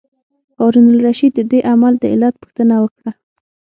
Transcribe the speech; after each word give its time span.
هارون 0.57 0.85
الرشید 0.95 1.31
د 1.35 1.39
دې 1.51 1.59
عمل 1.71 1.93
د 1.99 2.03
علت 2.13 2.33
پوښتنه 2.41 2.75
وکړه. 2.83 3.11